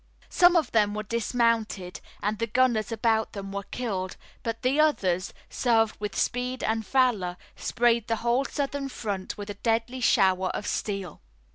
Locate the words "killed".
3.61-4.17